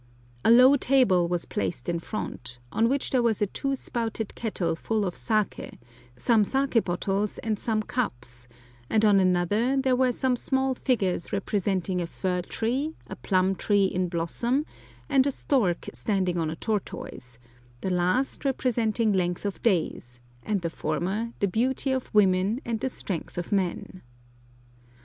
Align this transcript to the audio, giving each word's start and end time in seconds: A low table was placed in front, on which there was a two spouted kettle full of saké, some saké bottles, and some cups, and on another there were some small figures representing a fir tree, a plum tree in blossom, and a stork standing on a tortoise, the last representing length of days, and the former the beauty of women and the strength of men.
A 0.43 0.49
low 0.49 0.77
table 0.77 1.27
was 1.27 1.45
placed 1.45 1.87
in 1.87 1.99
front, 1.99 2.57
on 2.71 2.89
which 2.89 3.11
there 3.11 3.21
was 3.21 3.39
a 3.39 3.45
two 3.45 3.75
spouted 3.75 4.33
kettle 4.33 4.75
full 4.75 5.05
of 5.05 5.13
saké, 5.13 5.77
some 6.17 6.41
saké 6.43 6.83
bottles, 6.83 7.37
and 7.43 7.59
some 7.59 7.83
cups, 7.83 8.47
and 8.89 9.05
on 9.05 9.19
another 9.19 9.77
there 9.77 9.95
were 9.95 10.11
some 10.11 10.35
small 10.35 10.73
figures 10.73 11.31
representing 11.31 12.01
a 12.01 12.07
fir 12.07 12.41
tree, 12.41 12.95
a 13.05 13.15
plum 13.15 13.53
tree 13.53 13.85
in 13.85 14.07
blossom, 14.07 14.65
and 15.07 15.27
a 15.27 15.31
stork 15.31 15.87
standing 15.93 16.39
on 16.39 16.49
a 16.49 16.55
tortoise, 16.55 17.37
the 17.81 17.91
last 17.91 18.43
representing 18.43 19.13
length 19.13 19.45
of 19.45 19.61
days, 19.61 20.19
and 20.41 20.61
the 20.63 20.71
former 20.71 21.31
the 21.37 21.47
beauty 21.47 21.91
of 21.91 22.11
women 22.11 22.59
and 22.65 22.79
the 22.79 22.89
strength 22.89 23.37
of 23.37 23.51
men. 23.51 24.01